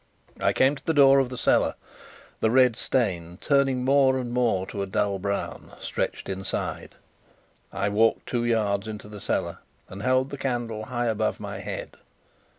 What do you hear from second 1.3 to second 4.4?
cellar. The red stain turning more and